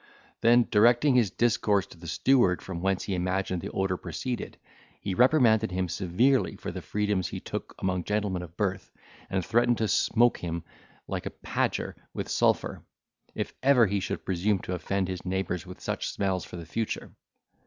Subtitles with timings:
[0.41, 4.57] Then, directing his discourse to the steward, from whence he imagined the odour proceeded,
[4.99, 8.91] he reprimanded him severely for the freedoms he took among gentlemen of birth,
[9.29, 10.63] and threatened to smoke him
[11.07, 12.83] like a padger with sulphur,
[13.35, 17.11] if ever he should presume to offend his neighbours with such smells for the future.